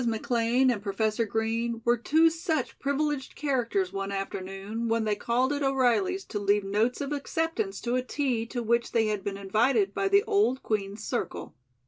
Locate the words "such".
2.31-2.79